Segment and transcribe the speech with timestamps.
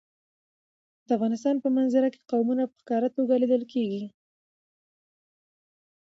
[1.07, 4.03] د افغانستان په منظره کې قومونه په ښکاره توګه لیدل کېږي.